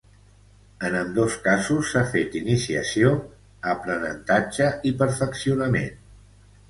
En 0.87 0.95
ambdós 1.01 1.35
casos 1.47 1.91
s’ha 1.91 2.01
fet 2.15 2.37
iniciació, 2.41 3.11
aprenentatge 3.75 4.71
i 4.93 4.95
perfeccionament. 5.03 5.93